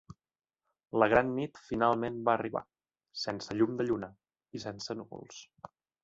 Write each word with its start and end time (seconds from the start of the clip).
La 1.01 1.07
gran 1.11 1.27
nit 1.39 1.59
finalment 1.65 2.17
va 2.29 2.33
arribar, 2.37 2.63
sense 3.25 3.57
llum 3.59 3.75
de 3.81 3.87
lluna 3.91 4.09
i 4.57 4.63
sense 4.65 4.97
núvols. 5.03 5.43